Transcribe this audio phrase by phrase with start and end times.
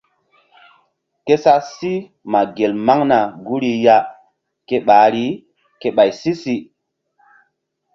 [1.25, 1.93] Ke sa sí
[2.31, 3.97] ma gel maŋna guri ya
[4.67, 5.25] ke ɓahri
[5.79, 6.55] ke ɓay si-si.